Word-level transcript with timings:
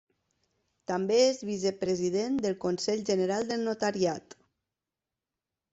També 0.91 1.19
és 1.25 1.43
vicepresident 1.49 2.41
del 2.47 2.57
Consell 2.67 3.07
General 3.11 3.49
del 3.53 3.65
Notariat. 3.69 4.39